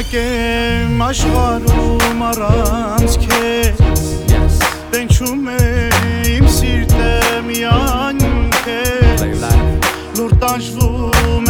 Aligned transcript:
մենակ 0.00 0.14
եմ 0.16 1.02
աշխարհում 1.04 2.22
առանց 2.24 3.16
քեզ 3.20 4.54
Տենչում 4.94 5.50
է 5.52 5.58
իմ 6.38 6.46
սիրտը 6.56 7.10
միայն 7.44 8.24
քեզ 8.64 9.44
Լուր 10.16 10.36
տանջվում 10.40 11.49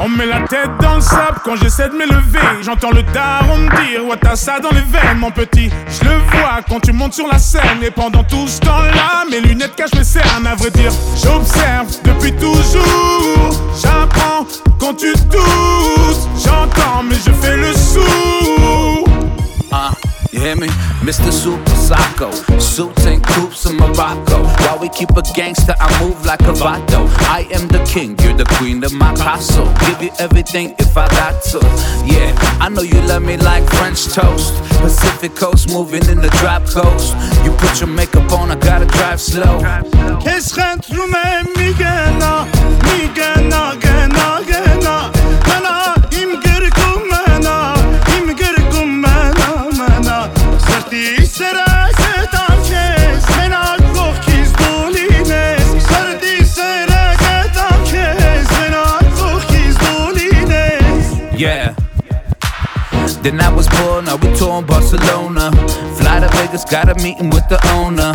On 0.00 0.08
me 0.08 0.16
met 0.16 0.26
la 0.26 0.40
tête 0.42 0.70
dans 0.80 0.94
le 0.94 1.00
sable 1.00 1.40
quand 1.44 1.56
j'essaie 1.56 1.88
de 1.88 1.94
m'élever. 1.94 2.38
J'entends 2.62 2.92
le 2.92 3.02
daron 3.02 3.58
me 3.58 3.68
dire 3.68 4.06
Ouais, 4.06 4.16
t'as 4.20 4.36
ça 4.36 4.60
dans 4.60 4.70
les 4.70 4.80
veines, 4.80 5.18
mon 5.18 5.32
petit. 5.32 5.70
Je 5.88 6.08
le 6.08 6.16
vois 6.16 6.60
quand 6.68 6.78
tu 6.78 6.92
montes 6.92 7.14
sur 7.14 7.26
la 7.26 7.38
scène. 7.38 7.82
Et 7.82 7.90
pendant 7.90 8.22
tout 8.22 8.46
ce 8.46 8.60
temps-là, 8.60 9.24
mes 9.28 9.40
lunettes 9.40 9.74
cachent 9.74 9.94
mes 9.94 10.04
cernes. 10.04 10.46
À 10.46 10.54
vrai 10.54 10.70
dire, 10.70 10.92
Suits 22.18 23.06
and 23.06 23.22
coops 23.24 23.64
in 23.66 23.76
Morocco. 23.76 24.42
While 24.64 24.80
we 24.80 24.88
keep 24.88 25.10
a 25.10 25.22
gangster, 25.36 25.74
I 25.78 25.88
move 26.02 26.26
like 26.26 26.40
a 26.40 26.52
vato. 26.52 27.06
I 27.28 27.46
am 27.52 27.68
the 27.68 27.78
king, 27.84 28.18
you're 28.18 28.34
the 28.34 28.44
queen 28.56 28.82
of 28.82 28.92
my 28.92 29.14
castle. 29.14 29.72
Give 29.86 30.02
you 30.02 30.10
everything 30.18 30.74
if 30.80 30.96
I 30.96 31.06
got 31.10 31.40
to. 31.50 31.58
Yeah, 32.04 32.34
I 32.60 32.70
know 32.70 32.82
you 32.82 33.00
love 33.02 33.22
me 33.22 33.36
like 33.36 33.62
French 33.74 34.06
toast. 34.06 34.52
Pacific 34.80 35.36
coast 35.36 35.68
moving 35.68 36.08
in 36.08 36.18
the 36.18 36.30
drop 36.40 36.64
coast. 36.64 37.14
You 37.44 37.52
put 37.52 37.78
your 37.78 37.88
makeup 37.88 38.32
on, 38.32 38.50
I 38.50 38.56
gotta 38.56 38.86
drive 38.86 39.20
slow. 39.20 39.60
کس 40.24 40.52
خند 40.52 40.86
رو 40.90 41.06
من 41.06 41.58
Yeah. 61.38 61.72
Then 63.22 63.40
I 63.40 63.52
was 63.52 63.68
born, 63.68 64.06
now 64.06 64.16
we 64.16 64.34
touring 64.36 64.66
Barcelona. 64.66 65.52
Fly 65.96 66.20
to 66.20 66.28
Vegas, 66.36 66.64
got 66.64 66.88
a 66.88 66.94
meeting 67.02 67.30
with 67.30 67.48
the 67.48 67.58
owner. 67.74 68.10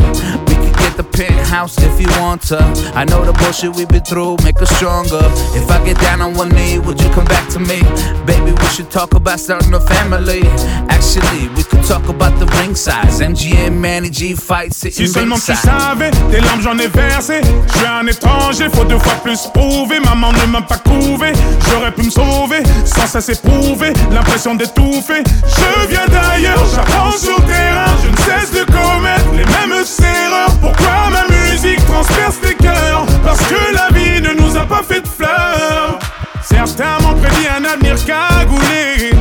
We 0.48 0.56
could 0.56 0.78
get 0.78 0.98
the 0.98 1.04
penthouse 1.04 1.78
if 1.80 2.00
you 2.02 2.08
want 2.20 2.42
to. 2.52 2.60
I 2.96 3.06
know 3.06 3.24
the 3.24 3.32
bullshit 3.34 3.76
we've 3.76 3.88
been 3.88 4.04
through, 4.04 4.38
make 4.44 4.62
us 4.62 4.70
stronger. 4.76 5.24
If 5.56 5.72
I 5.72 5.84
get 5.86 5.98
down 6.00 6.22
on 6.22 6.36
one 6.36 6.50
knee, 6.50 6.80
would 6.80 7.02
you 7.02 7.10
come 7.12 7.26
back 7.26 7.48
to 7.50 7.60
me? 7.60 7.80
Baby, 8.26 8.52
we 8.52 8.68
should 8.68 8.92
talk 8.92 9.14
about 9.14 9.40
starting 9.40 9.74
a 9.74 9.80
family. 9.80 10.42
Actually, 10.90 11.48
we 11.56 11.64
could 11.64 11.84
talk 11.84 12.08
about 12.10 12.38
the 12.40 12.46
ring 12.60 12.76
size. 12.76 13.20
MGM, 13.22 13.80
Manny 13.80 14.10
G 14.10 14.36
fight, 14.36 14.74
Si 14.74 14.92
sitting 14.92 15.08
seulement 15.08 15.40
tu 15.40 15.54
savais, 15.56 16.12
tes 16.32 16.42
larmes 16.42 16.62
j'en 16.62 16.78
ai 16.78 16.88
versé. 16.88 17.42
Je 17.68 17.78
suis 17.78 17.88
un 17.88 18.06
étranger, 18.08 18.70
faut 18.70 18.86
deux 18.86 19.00
fois 19.00 19.16
plus 19.24 19.48
prouver. 19.54 20.00
Maman 20.00 20.32
ne 20.34 20.46
m'a 20.46 20.62
pas 20.62 20.78
couvé, 20.78 21.34
j'aurais 21.74 21.92
pu 21.92 22.04
me 22.04 22.10
sauver 22.10 22.64
sans 22.86 23.08
cesse 23.08 23.30
éprouver 23.30 23.94
l'impression 24.12 24.56
d'étouffer. 24.56 25.24
Je 25.46 25.88
viens 25.88 26.06
d'ailleurs, 26.08 26.64
j'apprends 26.74 27.12
sur 27.12 27.36
terrain. 27.46 27.86
Je 28.04 28.10
ne 28.10 28.18
cesse 28.18 28.52
de 28.52 28.64
commettre 28.66 29.32
les 29.32 29.46
mêmes 29.46 29.84
erreurs. 30.00 30.56
Pourquoi 30.62 31.10
ma 31.12 31.36
musique 31.36 31.84
transperce 31.86 32.40
tes 32.42 32.56
cœurs? 32.56 33.06
Parce 33.24 33.40
que 33.40 33.74
la 33.74 33.90
vie 33.98 34.22
ne 34.22 34.34
nous 34.34 34.56
a 34.56 34.66
pas 34.66 34.82
fait 34.88 35.02
de 35.02 35.08
fleurs. 35.08 36.00
Certains 36.44 37.00
m'ont 37.02 37.16
prédit 37.16 37.48
un 37.48 37.64
avenir 37.66 37.96
cagoulé. 38.06 39.12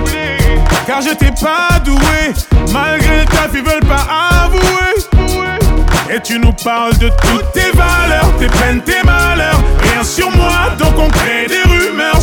Car 0.86 1.00
j'étais 1.00 1.32
pas 1.40 1.78
doué, 1.84 2.34
malgré 2.72 3.24
ta 3.26 3.42
ils 3.54 3.62
veulent 3.62 3.88
pas 3.88 4.06
avouer. 4.44 4.82
Et 6.14 6.20
tu 6.20 6.38
nous 6.38 6.52
parles 6.52 6.96
de 6.98 7.08
toutes 7.08 7.52
tes 7.52 7.70
valeurs, 7.74 8.36
tes 8.38 8.46
peines, 8.46 8.82
tes 8.82 9.02
malheurs. 9.04 9.62
Rien 9.82 10.04
sur 10.04 10.30